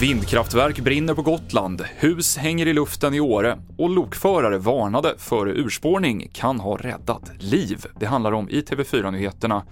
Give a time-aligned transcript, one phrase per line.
[0.00, 6.28] Vindkraftverk brinner på Gotland, hus hänger i luften i Åre och lokförare varnade före urspårning
[6.32, 7.86] kan ha räddat liv.
[8.00, 9.62] Det handlar om i TV4-nyheterna.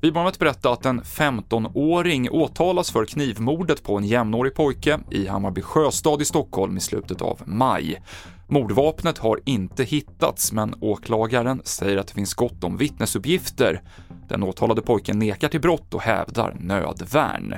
[0.00, 4.98] Vi börjar med att berätta att en 15-åring åtalas för knivmordet på en jämnårig pojke
[5.10, 8.02] i Hammarby sjöstad i Stockholm i slutet av maj.
[8.46, 13.82] Mordvapnet har inte hittats, men åklagaren säger att det finns gott om vittnesuppgifter.
[14.28, 17.54] Den åtalade pojken nekar till brott och hävdar nödvärn.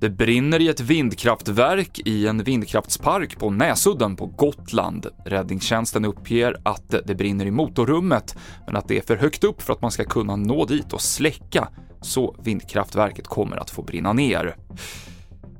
[0.00, 5.06] Det brinner i ett vindkraftverk i en vindkraftspark på Näsudden på Gotland.
[5.24, 9.72] Räddningstjänsten uppger att det brinner i motorrummet, men att det är för högt upp för
[9.72, 11.68] att man ska kunna nå dit och släcka,
[12.00, 14.56] så vindkraftverket kommer att få brinna ner.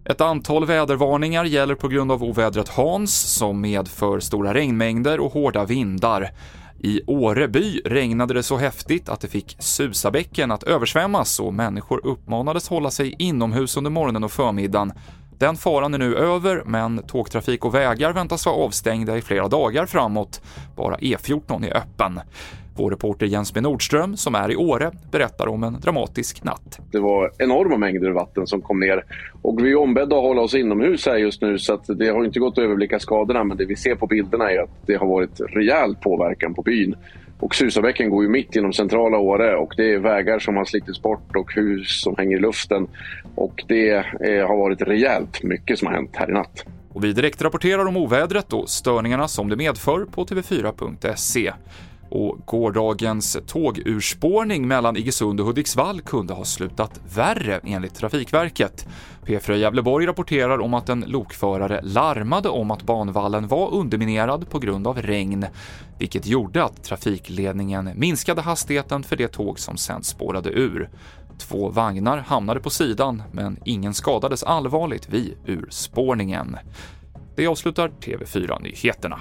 [0.04, 5.64] Ett antal vädervarningar gäller på grund av ovädret Hans som medför stora regnmängder och hårda
[5.64, 6.30] vindar.
[6.82, 12.68] I Åreby regnade det så häftigt att det fick Susabäcken att översvämmas och människor uppmanades
[12.68, 14.92] hålla sig inomhus under morgonen och förmiddagen.
[15.40, 19.86] Den faran är nu över, men tågtrafik och vägar väntas vara avstängda i flera dagar
[19.86, 20.42] framåt.
[20.76, 22.20] Bara E14 är öppen.
[22.76, 26.80] Vår reporter Jens B Nordström, som är i Åre, berättar om en dramatisk natt.
[26.92, 29.04] Det var enorma mängder vatten som kom ner
[29.42, 32.24] och vi är ombedda att hålla oss inomhus här just nu så att det har
[32.24, 35.06] inte gått att överblicka skadorna men det vi ser på bilderna är att det har
[35.06, 36.94] varit rejäl påverkan på byn.
[37.40, 41.02] Och Susabäcken går ju mitt genom centrala Åre och det är vägar som har slitits
[41.02, 42.86] bort och hus som hänger i luften.
[43.34, 46.64] Och det eh, har varit rejält mycket som har hänt här i natt.
[46.92, 51.52] Och vi direkt rapporterar om ovädret och störningarna som det medför på tv4.se.
[52.10, 58.86] Och gårdagens tågurspårning mellan Iggesund och Hudiksvall kunde ha slutat värre enligt Trafikverket.
[59.26, 64.86] P4 Gävleborg rapporterar om att en lokförare larmade om att banvallen var underminerad på grund
[64.86, 65.46] av regn,
[65.98, 70.90] vilket gjorde att trafikledningen minskade hastigheten för det tåg som sen spårade ur.
[71.38, 76.56] Två vagnar hamnade på sidan, men ingen skadades allvarligt vid urspårningen.
[77.36, 79.20] Det avslutar TV4-nyheterna.